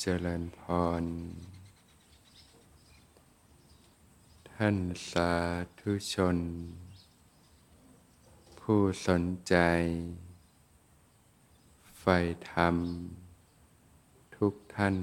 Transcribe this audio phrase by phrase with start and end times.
[0.00, 0.60] เจริญพ
[1.02, 1.04] ร
[4.52, 4.76] ท่าน
[5.10, 5.32] สา
[5.80, 6.38] ธุชน
[8.60, 9.54] ผู้สนใจ
[11.98, 12.16] ใฝ่
[12.50, 12.76] ธรรม
[14.36, 14.96] ทุกท่าน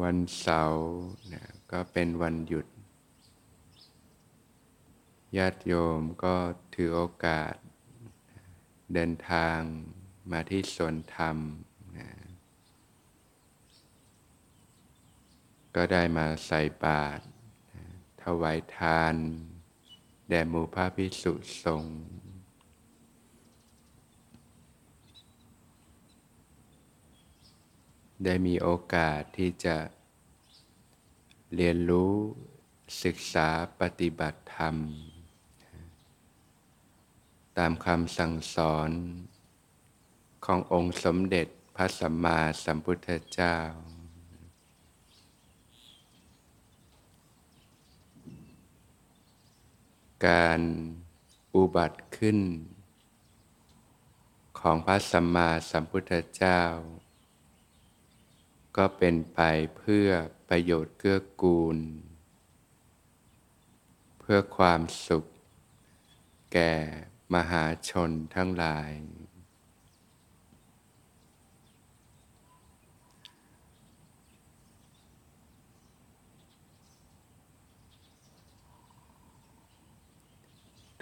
[0.00, 0.84] วันเสาร์
[1.32, 2.66] นะก็เป็นวันหยุด
[5.36, 6.36] ญาติโยมก็
[6.74, 7.54] ถือโอกาส
[8.94, 9.58] เดินทาง
[10.30, 11.36] มาที่สวนธรรม
[11.96, 12.10] นะ
[15.74, 17.22] ก็ได้มาใส่บาตร
[18.22, 19.14] ถวายทาน
[20.28, 21.32] แด่หมู่พระพิสุ
[21.64, 21.98] สงฆ์
[28.24, 29.76] ได้มีโอกาสที่จะ
[31.54, 32.14] เรียนรู้
[33.04, 33.48] ศึกษา
[33.80, 34.76] ปฏิบัติธรรม
[37.58, 38.90] ตามคำสั่งสอน
[40.44, 43.56] ขององค์สมเด็จพระสัมมาสัมพุทธเจ้า
[50.26, 50.60] การ
[51.54, 52.38] อุบัติขึ้น
[54.60, 56.62] ของพระสัมมาสัมพุทธเจ้า
[58.76, 59.40] ก็เป็นไป
[59.76, 60.08] เพื่อ
[60.48, 61.78] ประโยชน์เกื้อกูล
[64.20, 65.24] เพื่อความสุข
[66.52, 66.74] แก่
[67.34, 68.90] มหาชนทั้งหลาย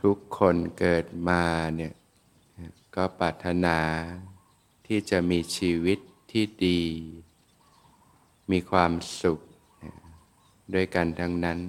[0.03, 1.45] ทุกคนเกิดมา
[1.77, 1.93] เนี่ย
[2.95, 3.79] ก็ปรารถนา
[4.87, 5.99] ที่จะมีชีวิต
[6.31, 6.83] ที่ดี
[8.51, 8.93] มีความ
[9.23, 9.41] สุข
[10.75, 11.61] ด้วยกันทั้งนั้น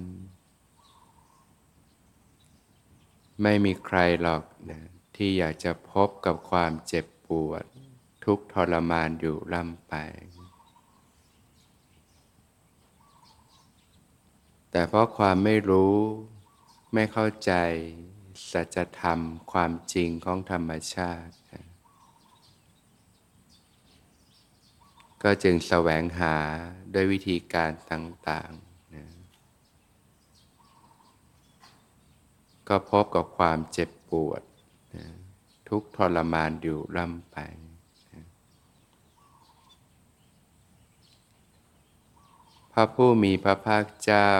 [3.42, 4.80] ไม่มีใครหรอกนะ
[5.16, 7.64] ที่อยากจะพบกับความเจ็บปวด
[8.24, 9.94] ทุกทรมานอยู่ล่ำไป
[14.70, 15.96] แต่เพราะความไม่รู้
[16.94, 17.52] ไม่เข้าใจ
[18.52, 19.20] สัจธรรม
[19.52, 21.34] ความจริงของธรรมชาติ
[25.22, 26.36] ก็จึงแสวงหา
[26.94, 29.06] ด้วยวิธีการต่างๆนะ
[32.68, 34.42] ก็พบกับความเจ็บปวด
[35.68, 37.36] ทุกทรมานอยู่ร่ำไป
[42.72, 44.32] พระผู้มีพระภาคเจ้า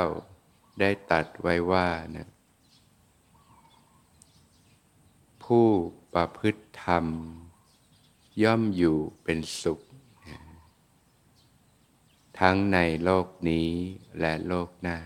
[0.81, 2.28] ได้ตัดไว้ว่านะ
[5.44, 5.69] ผู้
[6.14, 7.06] ประพฤติธรรม
[8.43, 9.81] ย่อมอยู่เป็นสุข
[12.41, 13.70] ทั้งในโลกนี้
[14.20, 14.98] และโลกหน้า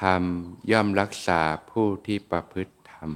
[0.00, 0.22] ธรรม
[0.70, 3.10] ย่อมรักษาผู้ที่ประพฤติธรรม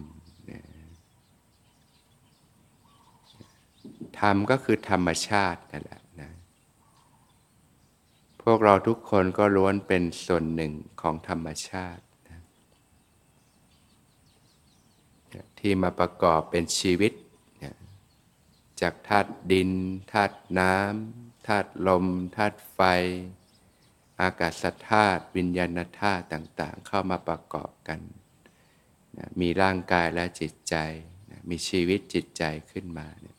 [4.20, 6.30] ธรรมก็คือธรรมชาตินั่นแหละนะ
[8.42, 12.40] พวกเราทุกคนก็ล้วนเป็นส่วนหนึ่งของธรรมชาตินะ
[15.58, 17.12] ที่มาประกอบเป็นชีวิต
[17.64, 17.74] นะ
[18.80, 19.70] จากธาตุดิน
[20.12, 22.06] ธาตุน้ำธาตุลม
[22.36, 22.80] ธาตุไฟ
[24.22, 28.00] อากาศธาตุวิญญาณธาตุต่างๆ เข้ามาประกอบกัน
[29.18, 30.74] นะมีร่างกายและจิตใจ
[31.30, 33.38] นะมีชีวิตจิตใจขึ้นมาเนี่ย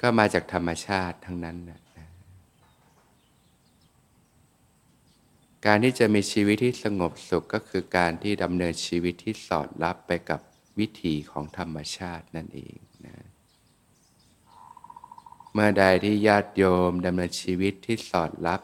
[0.00, 1.80] ก็มาจากธรรมชาติทั้งนั้นนะ
[5.66, 10.40] การที่จะมีชีวิตที่สงบสุขก็คือการที่ดำเนินชีวิตที่สอดรับไปกับ
[10.78, 12.76] วิถีของธรรมชาตินั่นเอง
[13.06, 13.16] นะ
[15.52, 18.60] เมื่อใดที่ญาติโยมดำเนินชีวิตที่สอดรับ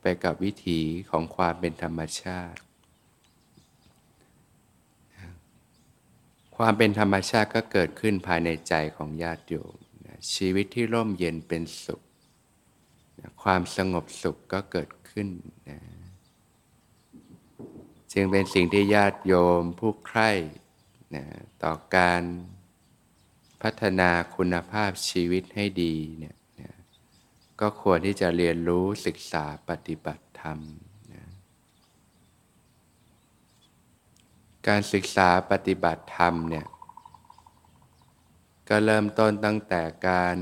[0.00, 0.80] ไปกับวิถี
[1.10, 2.60] ของความเป็นธรรมชาติ
[6.56, 9.76] ความเป็นธรรมชาติก็เกิดขึ้นภายในใจของญาติโยม
[10.34, 12.02] ชีวิตที่ร่มเย็นเป็นสุข
[13.42, 15.28] ความสงบสุขก็เกิดขึ้น
[15.68, 15.80] นะ
[18.12, 20.30] จึงเป็นสิ่งที่ญาติโยมผู้ใคร่
[21.14, 21.24] นะ
[21.62, 22.22] ต่อการ
[23.62, 26.36] พัฒนาคุณภาพชีวิตให้ดีเนี่ย
[27.60, 30.58] ก็ควรที่จะเรียนรู้ศึกษาปฏิบัติธรรม
[31.12, 31.24] นะ
[34.68, 36.66] การศึกษาปฏิบัติธรรมเนี่ย
[38.68, 40.36] ก็เริ่มต้นตั้งแต่การ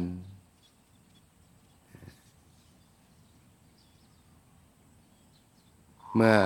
[6.15, 6.39] เมื่อ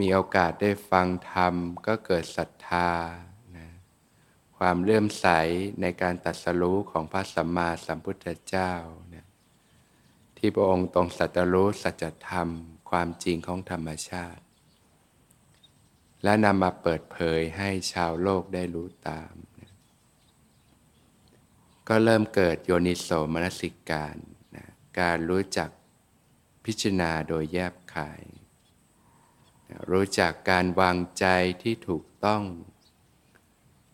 [0.00, 1.54] มีโอกาสได้ฟังธรรม
[1.86, 2.90] ก็เกิดศรัทธา
[3.56, 3.68] นะ
[4.58, 5.26] ความเลื่อมใส
[5.80, 8.72] ในการตัดสรู้ของพระสัมมาสัมพุทธเจ้า
[9.14, 9.27] นะ
[10.38, 12.48] ที่พระองค์ตรงสัจรู้สัจธรรม
[12.90, 14.42] ความจริงของธรรมชาติ
[16.24, 19.32] และนำมาเปิดเผยให้ชาวโลกได้รู้ตาม
[21.88, 24.16] ก็เริ่มเกิดโยนิโสมนสิการ
[24.56, 24.66] นะ
[25.00, 25.70] การรู้จัก
[26.64, 28.22] พิจารณาโดยแยบคาย
[29.90, 31.26] รู้จักการวางใจ
[31.62, 32.44] ที่ถูกต้อง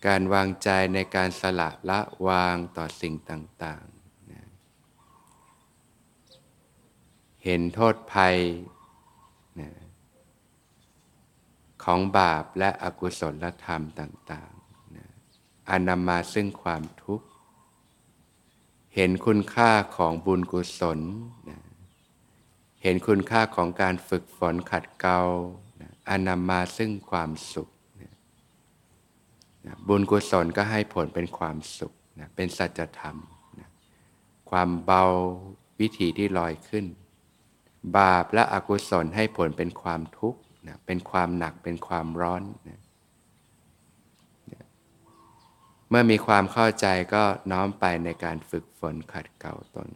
[0.06, 4.44] การวางใจในการสละละวางต่อสิ่งต่างๆนะ
[7.44, 8.36] เห็นโทษภัย
[9.60, 9.70] นะ
[11.84, 15.06] ของบาปและอกุศลธรรมต่างๆนะ
[15.68, 17.26] อันนำมาซึ่งความทุกข์
[18.94, 21.00] เห็นคุณค่าของบุญกุศล
[21.48, 21.58] นะ
[22.82, 25.20] เห็นคุณค่าของการฝึกฝนขัดเกลา
[26.08, 27.68] อันนำมาซึ่งความสุข
[29.88, 31.92] บุญกุศลก็ให้ผลเป็นความสุข
[32.36, 33.16] เป็นสัจธรรม
[34.50, 35.02] ความเบา
[35.80, 36.86] วิถีที่ลอยขึ้น
[37.98, 40.40] บาปและอกุศลให้ผลเป็นความทุกข์
[40.86, 42.42] เป็นความหนักเป็นความร้อน
[45.88, 49.88] เมื่อมีความเข้าใจก็น้อมไปในการฝึกฝนขัดเกลาตน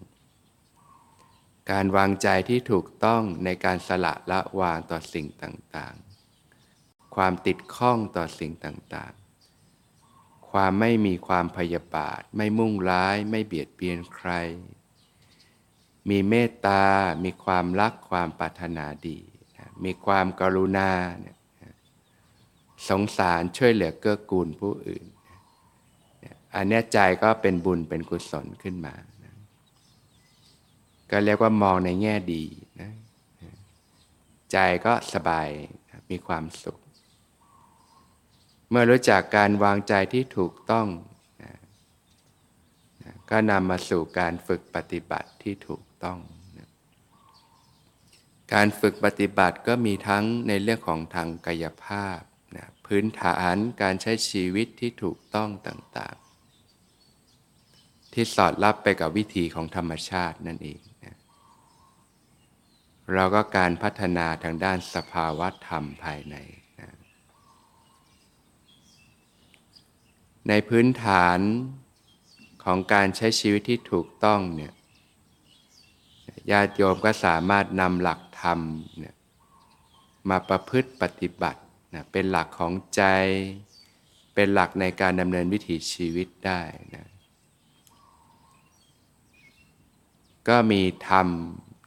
[1.70, 14.30] การวางใจที่ถูกต้องในการสละละวางต่อสิ่งต่างๆ ความติดข้องต่อสิ่งต่างๆ ความไม่มีความพยาบาท ไม่มุ่งร้าย ไม่เบียดเบียนใคร
[16.10, 16.82] มีเมตตา
[17.24, 19.18] มีความรักความปรารถนาดี
[19.84, 20.90] มีความกรุณา
[22.88, 25.04] สงสารช่วยเหลือเกื้อกูลผู้อื่น
[26.54, 28.94] อันนี้ใจก็เป็นบุญเป็นกุศลขึ้นมา
[31.10, 32.44] ก็เรียกว่ามองในแง่ดี
[32.80, 32.92] นะ
[34.52, 35.48] ใจก็สบาย
[36.10, 36.78] มีความสุข
[38.70, 40.86] เมื่อรู้จักการวางใจที่ถูกต้อง
[41.42, 41.54] นะ
[43.02, 46.18] นะก็นำมาสู่การฝึกปฏิบัติที่ถูก ต้อง
[46.58, 46.68] นะ
[48.52, 52.20] การฝึกปฏิบัติก็มีทั้งในเรื่องของทางกายภาพ
[52.56, 60.80] นะพื้นฐานการใช้ชีวิตที่ถูกต้องต่างๆ ที่สอดรับไปกับวิธีของธรรมชาตินั่นเอง
[63.14, 66.36] เราก็การพัฒนาทางด้านสภาวะธรรมภายใน
[66.80, 66.90] นะ
[70.48, 71.38] ในพื้นฐาน
[72.64, 74.72] ของการใช้ชีวิตที่ถูกต้องเนี่ย
[76.50, 78.60] ญาติโยมก็สามารถนำหลักธรรม
[78.98, 79.16] เนี่ย
[80.28, 81.62] มาประพฤติปฏิบัติ
[81.94, 83.02] นะเป็นหลักของใจ
[84.34, 86.60] เป็นหลักในการดำเนินวิถีชีวิตได้
[86.94, 87.06] นะ
[90.48, 91.28] ก็มีธรรม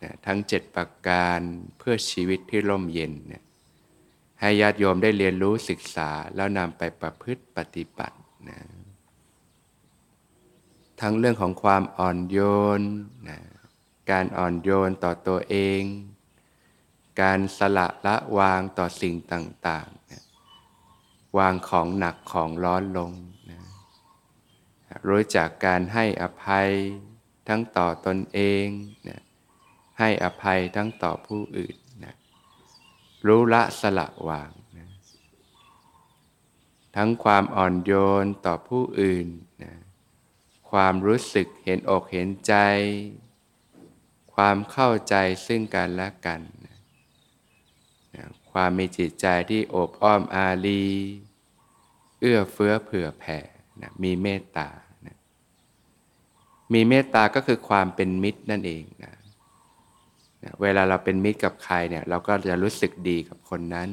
[0.03, 1.39] นะทั้งเจ็ดประการ
[1.77, 3.43] เพื่อชีวิตที่ร่มเย็นเนี่ย
[4.39, 8.17] ให้ญาติโยมได้เรียนรู้ศึกษาแล้วนำไปประพฤติปฏิบัติ
[8.49, 8.59] นะ
[11.01, 12.37] ทั้งเรื่องของความอ่อนโย
[12.79, 12.81] น
[13.29, 13.39] นะ
[14.09, 15.83] การอ่อนโยนต่อตัวเอง
[17.21, 23.11] การสละละวางต่อสิ่งต่างๆ วางของหนักของร้อนลง
[23.49, 23.59] นะ
[25.07, 26.69] รู้จักการให้อภัย
[27.47, 28.65] ทั้งต่อตนเอง
[29.07, 29.21] นะ
[29.99, 32.15] ให้อภัยทั้งต่อผู้อื่นนะ
[33.27, 34.87] รู้ละสละวางนะ
[36.95, 37.93] ทั้งความอ่อนโย
[38.23, 39.27] นต่อผู้อื่น
[39.63, 39.73] นะ
[40.71, 42.53] ความรู้สึกเห็นอกเห็นใจ
[44.35, 45.15] ความเข้าใจ
[45.47, 46.77] ซึ่งกันและกันนะ
[48.51, 50.83] ความมีจิตใจที่โอบอ้อมอารี
[52.19, 53.39] เอื้อเฟื้อเผื่อแผ่
[53.81, 54.69] นะมีเมตตา
[55.05, 55.17] นะ
[56.73, 59.13] มีเมตตาก็คือความเป็นมิตรนั่นเองนะ
[60.61, 63.89] เวลาเราเป็นมิตรกับใครเนี่ยเราก็จะรู้สึกดีกับคนนั้น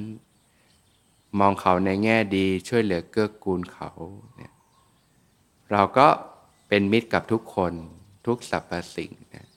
[1.39, 3.91] มองเขาในแง่ดีช่วยเหลือเกื้อกูลเขา
[4.37, 4.53] เนี่ย
[5.73, 6.07] เราก็
[6.69, 7.73] เป็นมิตรกับทุกคน
[8.27, 9.48] ทุกสรรพสิ่งนะ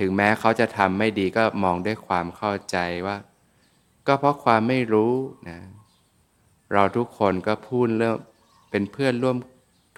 [0.00, 2.76] ถึงแม้เขาจะทำไม่ดีก็มองด้วยความเข้าใจ
[3.06, 3.16] ว่า
[4.06, 5.14] ก็เพราะความไม่รู้
[5.48, 5.58] นะ
[6.72, 8.16] เราทุกคนก็พูดเรื่อง
[8.70, 9.36] เป็นเพื่อนร่วม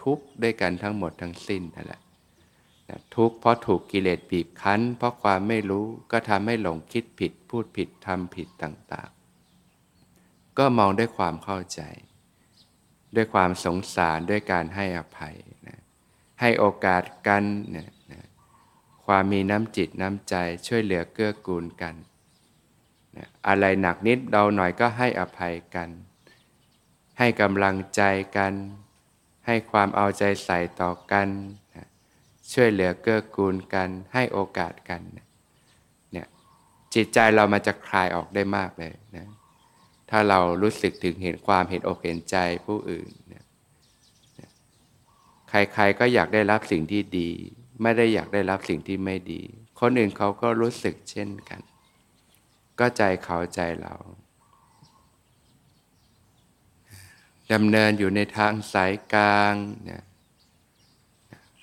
[0.02, 2.00] ทุกข์ด้วยกันทั้งหมดทั้งสิ้นนั่นแหละ
[3.16, 11.80] ทุกข์เพราะถูกกิเลสบีบคั้น เพราะความไม่รู้ก็ทำให้หลงคิดผิด พูดผิดทำผิดต่างๆ ก็มองด้วยความเข้าใจ
[13.16, 15.37] ด้วยความสงสารด้วยการให้อภัย
[15.68, 15.78] นะ
[16.40, 17.44] ให้โอกาสกัน
[17.76, 18.23] นะนะ
[19.06, 20.35] ความมีน้ำจิตน้ำใจ
[20.66, 21.94] ช่วยเหลือเกื้อกูลกัน
[23.16, 25.88] นะอะไรหนักนิดเดาหน่อยก็ให้อภัยกัน
[27.18, 28.02] ให้กำลังใจ
[28.37, 28.52] กัน
[29.47, 31.28] ให้ความเอาใจใส่ต่อกัน
[32.52, 36.26] ช่วยเหลือเกื้อกูลกัน ให้โอกาสกันเนี่ย
[36.94, 39.26] จิตใจเรามันจะคลายออกได้มากเลยนะ
[40.11, 43.44] ถ้าเรารู้สึกถึงเห็นความเห็นอกเห็นใจผู้อื่นนี่ย
[45.49, 47.30] ใครๆก็อยากได้รับสิ่งที่ดี
[47.81, 49.43] ไม่ได้อยากได้รับสิ่งที่ไม่ดี
[49.81, 51.61] คนอื่นเขาก็รู้สึกเช่นกัน
[52.79, 53.95] ก็ใจเขาใจเรา
[57.52, 59.55] ดำเนินอยู่ในทางสายกลาง
[59.91, 60.05] นะ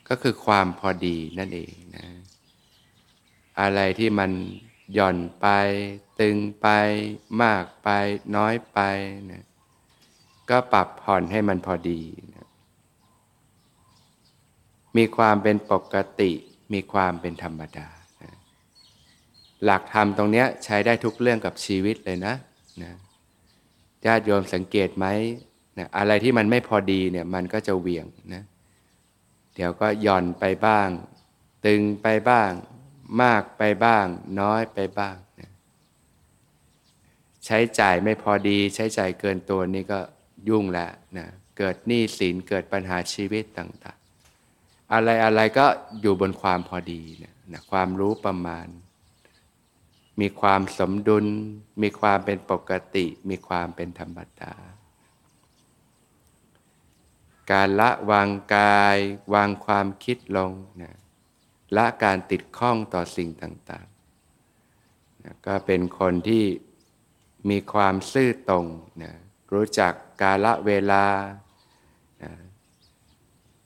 [0.07, 2.07] ก็คือความพอดีนั่นเองนะ
[3.59, 4.31] อะไรที่มัน
[4.93, 5.47] หย่อนไป
[6.19, 6.67] ตึงไป
[7.41, 7.89] มากไป
[8.35, 8.79] น้อยไป
[9.31, 9.43] นะ
[10.49, 12.01] ก็ปรับผ่อนให้มันพอดี
[12.35, 12.38] นะ
[14.97, 16.31] มีความเป็นปกติ
[16.73, 17.87] มีความเป็นธรรมดา
[19.63, 22.35] หลักธรรมตรงนี้ใช้ได้ทุกเรื่องกับชีวิตเลยนะ
[22.83, 22.93] นะ
[24.05, 25.05] ญาติโยมสังเกตไหม
[25.77, 28.43] นะอะไรที่มันไม่พอดีเนี่ยมันก็จะเวียงนะ
[29.55, 30.89] เดี๋ยวก็หย่อนไปบ้าง
[31.65, 32.51] ตึงไปบ้าง
[33.21, 34.05] มากไปบ้าง
[34.39, 35.49] น้อยไปบ้างนะ
[37.45, 39.99] ใช้จ่ายไม่พอดี ใช้จ่ายเกินตัวนี่ก็
[40.49, 41.27] ยุ่งแล้วนะ
[41.57, 43.98] เกิดหนี้สินเกิดปัญหาชีวิตต่างๆ
[44.93, 45.65] อะไรอะไรก็
[46.01, 48.67] อยู่บนความพอดีนะนะความรู้ประมาณ
[50.21, 51.25] มีความสมดุล
[51.81, 54.53] มีความเป็นปกติ มีความเป็นธรรมดา
[57.51, 58.97] การละวางกาย
[59.33, 60.95] วางความคิดลงนะ
[61.77, 66.45] ละการติดข้องต่อสิ่งต่างๆนะก็เป็นคนที่
[67.49, 68.65] มีความซื่อตรง
[69.03, 69.13] นะ
[69.53, 71.05] รู้จักกาละเวลา
[72.23, 72.31] นะ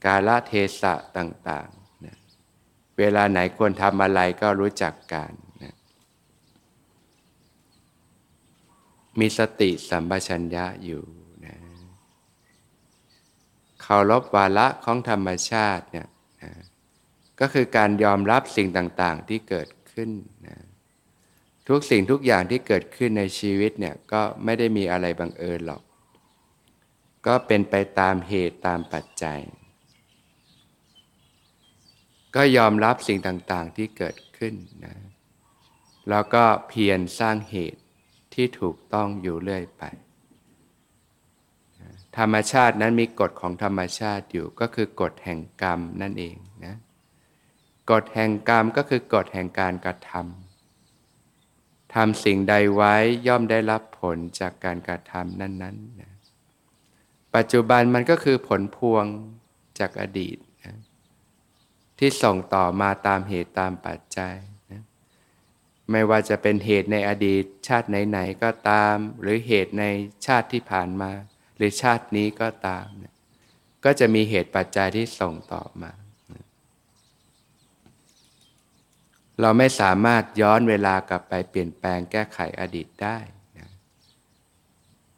[0.05, 2.17] กาลเทศะต่างๆนะ
[2.98, 5.33] เวลาไหนควรทำอะไรก็รู้จักการ
[5.63, 5.75] นะ
[9.19, 11.03] มีสติสัมปชัญญะอยู่
[13.81, 16.07] เคารพวาระของธรรมชาติเนี่ย
[16.43, 16.51] นะ
[17.39, 20.10] ก็คือการยอมรับสิ่งต่างๆที่เกิดขึ้น
[20.48, 20.57] นะ
[21.69, 25.81] ทุกสิ่งทุกอย่างที่เกิดขึ้นในชีวิตเนี่ยก็ไม่ได้มีอะไรบังเอิญหรอก
[27.27, 29.39] ก็เป็นไปตามเหตุตามปัจจัย
[32.36, 34.54] ก็ยอมรับสิ่งต่างๆที่เกิดขึ้น
[34.86, 34.96] นะ
[36.10, 37.82] แล้วก็เพียรสร้างเหตุ
[38.34, 39.84] ที่ถูกต้องอยู่เรื่อยไป
[42.18, 46.36] ธรรมชาตินั้นมีกฎของธรรมชาติอยู่ก็คือกฎแห่งกรรมนั่นเอง
[46.66, 46.75] นะ
[47.92, 52.96] กฎแห่งกรรมก็คือกฎแห่งการกระทำทำสิ่งใดไว้
[53.28, 56.12] ย่อมได้รับผลจากการกระทำนั้นๆนะ
[57.36, 59.06] ปัจจุบันมันก็คือผลพวง
[59.80, 60.38] จากอดีต
[62.00, 64.36] ที่ส่งต่อมาตามเหตุตามปัจจัย
[64.72, 64.84] นะ
[65.92, 69.84] ไม่ว่าจะเป็นเหตุในอดีตชาติไหนๆก็ตาม หรือเหตุใน
[70.26, 71.12] ชาติที่ผ่านมา
[71.58, 73.14] หรือชาตินี้ก็ตามเนี่ย
[73.86, 75.92] ก็จะมีเหตุปัจจัยที่ส่งต่อมา
[79.42, 83.18] เราไม่สามารถย้อนเวลากลับไปเปลี่ยนแปลงแก้ไขอดีตได้
[83.58, 83.70] นะ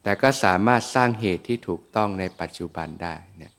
[0.03, 3.53] แต่ก็สามารถสร้างเหตุที่ถูกต้องในปัจจุบันได้นะ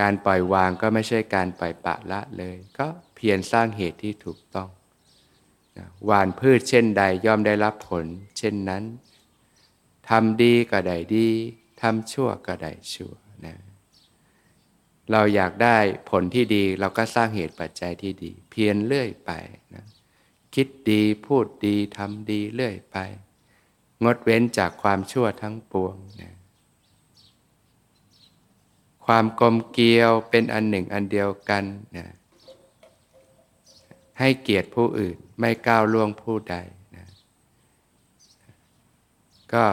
[0.00, 4.68] การปล่อยวางก็ไม่ใช่การปล่อยปะละเลย ก็เพียรสร้างเหตุที่ถูกต้อง
[6.04, 8.04] หวานพืชเช่นใดย่อมได้รับผล
[8.38, 8.84] เช่นนั้น
[10.08, 11.28] ทำดีก็ได้ดี
[11.80, 13.14] ทำชั่วก็ได้ชั่ว
[13.46, 13.56] นะ
[15.10, 15.78] เราอยากได้
[16.10, 19.30] ผลที่ดีเราก็สร้างเหตุปัจจัยที่ดี เพียรเรื่อยไป
[19.74, 19.84] นะ
[20.54, 22.96] คิดดีพูดดีทำดีเรื่อยไป
[24.04, 26.34] งดเว้นจากความชั่วทั้งปวงนะ
[29.12, 31.64] ความกลมเกลียวเป็นอันหนึ่งอันเดียวกัน
[31.96, 32.06] นะ
[34.18, 36.56] ให้เกียรติผู้อื่นไม่ก้าวล่วงผู้ใด
[36.96, 37.06] นะ
[39.54, 39.64] ก็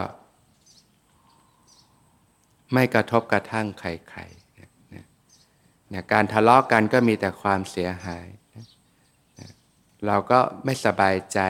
[2.72, 3.84] ไม่กระทบกระทั่งใค
[4.16, 8.26] รๆนี่ยการทะเลาะกกันก็มีแต่ความเสียหาย
[10.06, 11.40] เราก็ไม่สบายใจ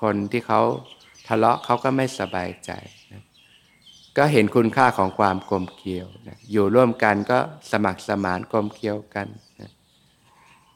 [0.00, 0.60] คนที่เขา
[1.28, 2.72] ทะเลาะเขาก็ไม่สบายใจ
[4.18, 6.06] ก็เห็นคุณค่าของความกลมเกลียว
[6.52, 7.38] อยู่ร่วมกันก็
[7.72, 9.28] สมัครสมานกลมเกลียวกัน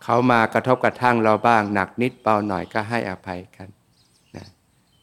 [0.02, 3.68] เขามากระทบกระทั่งเราบ้าง หนักนิดเบาหน่อยก็ให้อภัยกัน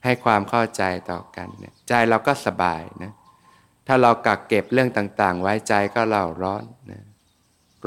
[0.04, 1.48] ให้ความเข้าใจต่อกัน
[1.90, 3.14] ใจเราก็สบายนะ
[3.88, 7.04] ถ้าเรากักเก็บเรื่องต่าง ๆ ไว้ใจก็เราร้อนนะ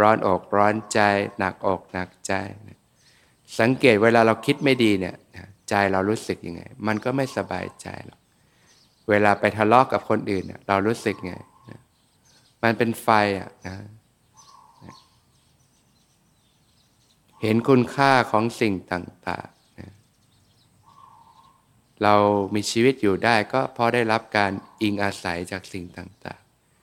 [0.01, 1.01] ร้อนอกร้อนใจ
[1.39, 2.33] หนักอกหนักใจ
[2.69, 2.79] นะ
[3.59, 5.17] สังเกตเวลาเราคิดไม่ดีเนี่ย
[5.69, 8.21] ใจเรารู้สึกยังไง มันก็ไม่สบายใจหรอก
[9.11, 11.35] เวลาไปทะเลาะกกับคนอื่น เรารู้สึกไง
[12.63, 13.09] มันเป็นไฟ
[13.39, 13.77] อะนะ
[17.43, 19.55] เห็นคุณค่าของสิ่งต่างๆ
[22.03, 22.15] เรา
[22.55, 26.43] มีชีวิตอยู่ได้ก็เพราะได้รับการอิงอาศัยจากสิ่งต่าง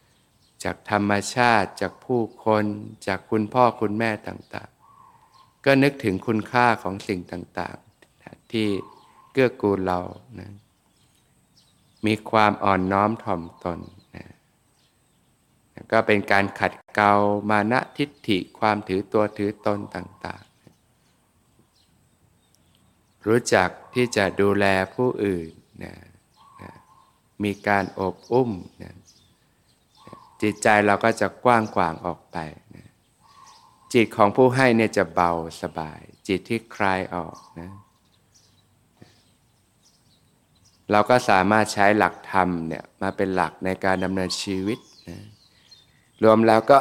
[0.09, 2.65] ๆ จากธรรมชาติ จากผู้คน
[3.07, 8.67] จากคุณพ่อคุณแม่ต่างๆ ก็นึกถึงคุณค่าของสิ่งต่างๆ ที่
[9.31, 9.99] เกื้อกูลเรา
[10.39, 10.51] นะ
[12.05, 13.79] มีความอ่อนน้อมถ่อมตน
[14.15, 14.25] นะ
[15.91, 17.13] ก็เป็นการขัดเกลา
[17.50, 20.51] มานะทิฏฐิความถือตัวถือตนต่างๆ
[23.27, 24.65] รู้จักที่จะดูแล
[24.96, 25.50] ผู้อื่น
[25.84, 25.93] นะ
[26.62, 26.72] นะ
[27.43, 28.51] มีการอบอุ้ม
[28.84, 28.93] นะ
[30.41, 32.38] จิตใจเราก็จะกว้างขวางออกไป
[32.75, 32.88] นะ
[33.93, 35.31] จิตของผู้ให้เนี่ยจะเบา
[35.62, 37.70] สบาย จิตที่คลายออกนะ
[40.91, 44.79] เราก็สามารถใช้หลักธรรมเนี่ยมาเป็นหลักในการดำเนินชีวิต
[45.10, 45.17] นะ
[46.24, 46.79] รวมแล้วก็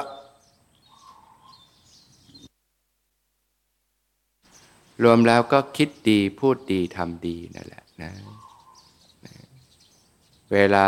[5.04, 8.10] รวมแล้วก็คิดดีพูดดีทำดีนั่นแหละนะ
[10.52, 10.86] เวลา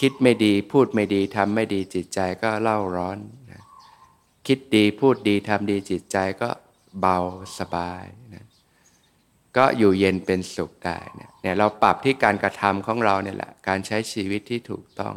[0.00, 3.18] คิดไม่ดีพูดไม่ดีทำไม่ดีจิตใจก็เล่าร้อน
[3.50, 3.62] นะ
[4.46, 6.50] คิดดีพูดดีทำดีจิตใจก็
[7.00, 7.18] เบา
[7.58, 8.44] สบายนะ
[9.56, 15.14] ก็อยู่เย็นเป็นสุขได้นะ เนี่ยเราปรับที่การกระทำของเราเนี่ยแหละการใช้ชีวิตที่ถูกต้อง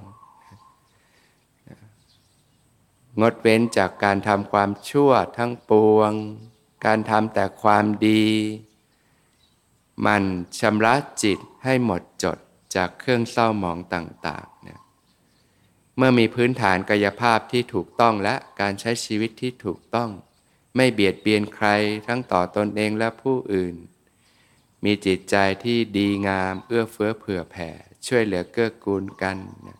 [3.21, 6.11] งดเว้นจากการทำความชั่วทั้งปวง
[6.85, 8.25] การทำแต่ความดี
[10.05, 10.23] มัน
[10.59, 12.37] ชำระจิตให้หมดจด
[12.75, 14.79] จากเครื่องเศร้าหมองต่างๆเนี่ย
[15.97, 20.09] เมื่อมีพื้นฐานกายภาพที่ถูกต้องและการใช้ชีวิตที่ถูกต้อง
[20.75, 21.67] ไม่เบียดเบียนใคร
[22.07, 23.75] ทั้งต่อตอนเองและผู้อื่น
[24.85, 27.69] มีจิตใจที่ดีงาม เอื้อเฟื้อเผื่อแผ่
[28.07, 29.37] ช่วยเหลือเกื้อกูลกัน
[29.67, 29.79] นะ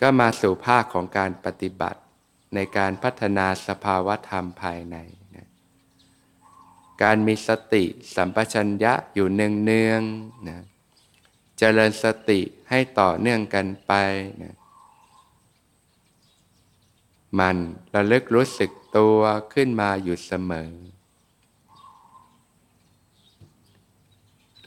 [0.00, 2.00] ก็มาสู่ภาคของการปฏิบัติ
[2.54, 4.96] ในการพัฒนาสภาวธรรมภายใน
[5.36, 5.46] นะ
[7.02, 7.84] การมีสติ
[8.14, 10.58] สัมปชัญญะอยู่เนืองๆนะ
[11.58, 13.92] เจริญสติให้ต่อเนื่องกันไป
[14.42, 14.54] นะ
[17.38, 17.56] มัน
[17.94, 19.20] ระลึกรู้สึกตัว
[19.54, 20.70] ขึ้นมาอยู่เสมอ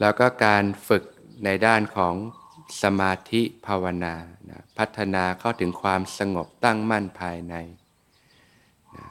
[0.00, 1.04] แล้วก็การฝึก
[1.44, 2.14] ในด้านของ
[2.82, 4.14] สมาธิภาวนา
[4.50, 7.54] นะพัฒนาเข้าถึงความสงบตั้งมั่นภายใน
[8.96, 9.06] นะ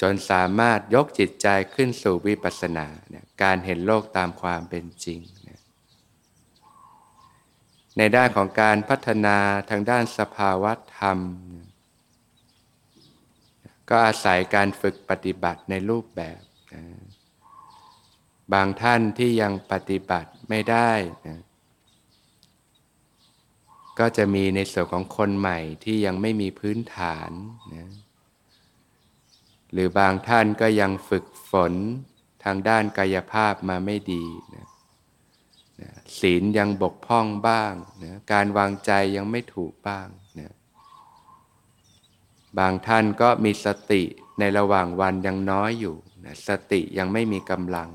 [0.00, 5.60] จนสามารถยกจิตใจขึ้นสู่วิปัสสนานะการเห็นโลกตามความเป็นจริงนะ
[7.98, 9.36] ในด้านของการพัฒนา
[9.70, 11.18] ทางด้านสภาวะธรรม
[11.54, 11.66] นะ
[13.90, 16.40] ก็อาศัยการฝึกปฏิบัติในรูปแบบ
[16.74, 16.82] นะ
[18.52, 20.92] บางท่านที่ยังปฏิบัติไม่ได้
[21.26, 21.38] นะ
[23.98, 27.30] ก็จะมีในส่วนของคนใหม่ที่ยังไม่มีพื้นฐาน
[27.74, 27.88] นะ
[29.72, 31.74] หรือบางท่านก็ยังฝึกฝน
[32.44, 34.66] ทางด้านกายภาพมาไม่ดีนะ
[35.82, 37.72] นะศีลยังบกพร่องบ้าง
[38.04, 40.08] นะการวางใจยังไม่ถูกบ้าง
[40.40, 40.52] นะ
[42.58, 44.02] บางท่านก็มีสติ
[44.38, 47.90] ในระหว่างวันยังน้อยอยู่นะสติยังไม่มีกำลัง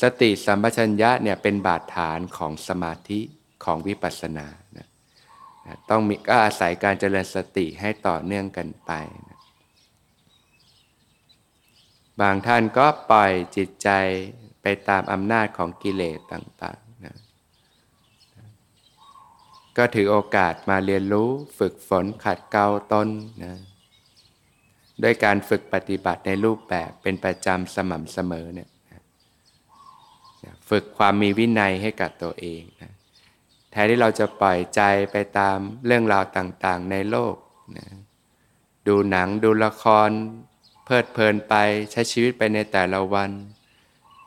[0.00, 3.20] สติสัมปชัญญะเนี่ยเป็นบาดฐานของสมาธิ
[3.64, 4.86] ของวิปัสสนานะ
[5.90, 8.92] ต้องมีก็อาศัยการเจริญสติให้ต่อเนื่องกันไป
[9.28, 9.38] นะ
[12.20, 13.88] บางท่านก็ปล่อยจิตใจ
[14.62, 17.16] ไปตามอำนาจของกิเลสต่างๆนะ
[19.76, 23.08] ก็ถือโอกาสมาเรียนรู้ฝึกฝนขัดเกลาตน
[23.44, 23.54] นะ
[25.02, 28.69] ด้วยการฝึกปฏิบัติในรูปแบบเป็นประจำสม่ำเสมอเนี่ย
[30.68, 32.92] ฝึกความมีวินัยให้กับตัวเองนะ
[33.70, 34.80] แทนที่เราจะปล่อยใจ
[35.12, 37.34] ไปตามเรื่องราวต่างๆในโลก
[37.76, 37.86] นะ
[38.86, 40.10] ดูหนังดูละคร
[40.84, 41.54] เพลิดเพลินไป
[41.90, 43.30] ใช้ชีวิตไปในแต่ละวัน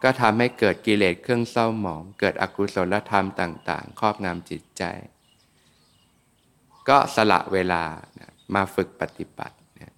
[0.04, 4.84] ก็ทำให้เกิดกิเลสเครื่องเศร้าหมอง เกิดอกุศลธรรมต่าง ๆ ครอบงำจิตใจ
[6.89, 7.84] ก็สละเวลา
[8.19, 9.93] นะมาฝึกปฏิบัตินะ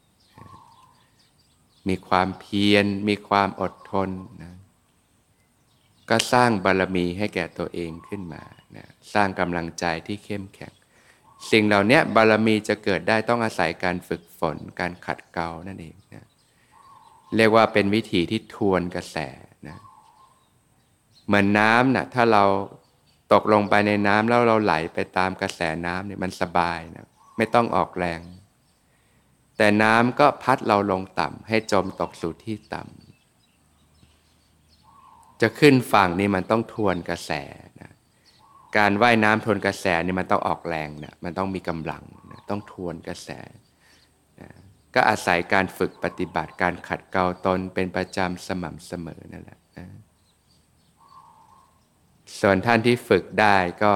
[1.88, 4.10] มีความเพียรมีความอดทน
[4.44, 4.55] นะ
[6.10, 8.44] ก็สร้างบารมีให้แก่ตัวเองขึ้นมา
[8.76, 10.74] นะสร้างกำลังใจที่เข้มแข็ง
[11.52, 16.26] สิ่งเหล่านี้บารมีจะเกิดได้ต้องอาศัยการฝึกฝน การขัดเกลานั่นเองนะ
[17.36, 19.18] เรียกว่าเป็นวิธีที่ทวนกระแส
[19.68, 19.78] นะ
[21.26, 22.44] เหมือนน้ำนะถ้าเรา
[23.34, 27.06] ตกลงไปในน้ำแล้วเราไหลไปตามกระแสน้ำเนี่ยมันสบายนะ
[27.38, 28.22] ไม่ต้องออกแรง
[29.58, 33.05] แต่น้ำก็พัดเราลงต่ำให้จมตกสู่ที่ต่ำ
[35.42, 37.32] จะขึ้นฝั่งนี่มันต้องทวนกระแส
[37.82, 37.92] นะ
[38.78, 43.30] การว่ายน้ำทวนกระแสนี่มันต้องออกแรงนะมันต้องมีกำลังนะต้องทวนกระแส
[44.40, 44.50] นะ
[44.96, 49.88] ก็อาศัยการฝึกปฏิบัติการขัดเกลาตนเป็นประจำสม่ำเสมอนั่นแหละนะ
[52.40, 53.94] ส่วนท่านที่ฝึกได้ก็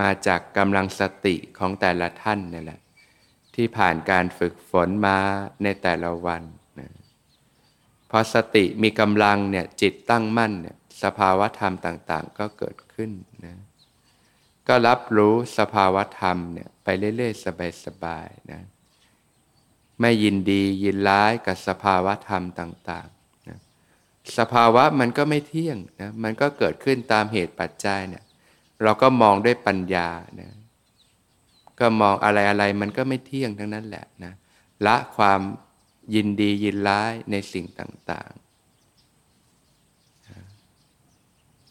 [0.00, 2.80] มาจากกำลังสติของแต่ละท่านนี่แหละ
[3.54, 5.18] ที่ผ่านการฝึกฝนมา
[5.62, 6.42] ในแต่ละวัน
[8.10, 13.10] พอสติมีกำลังเนี่ยจิตตั้งมั่นเนี่ยสภาวะธรรมต่าง ๆ ก็เกิดขึ้น
[13.44, 13.56] นะ
[14.68, 17.44] ก็รับรู้สภาวะธรรมเนี่ยไปเรื่อยๆ
[17.84, 18.60] สบายๆนะ
[20.00, 23.58] ไม่ยินดียินร้ายกับสภาวะธรรมต่างๆนะ
[24.38, 28.24] สภาวะมันก็ไม่เที่ยงนะมันก็เกิดขึ้นตามเหตุปัจจัยเนี่ย
[28.82, 30.08] เราก็มองด้วยปัญญา
[30.40, 30.50] นะ
[31.80, 34.32] ก็มองอะไรอะไรมันก็ไม่เที่ยงทั้งนั้นแหละนะ
[34.86, 35.40] ละความ
[36.14, 38.30] ยินดียินร้ายในสิ่งต่าง